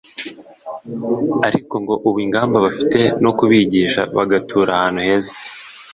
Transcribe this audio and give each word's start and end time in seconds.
ariko 1.47 1.73
ngo 1.83 1.93
ubu 2.07 2.17
ingamba 2.25 2.57
bafite 2.65 2.99
no 3.23 3.31
kubigisha 3.37 4.01
bagatura 4.17 4.69
ahantu 4.77 4.99
heza 5.07 5.33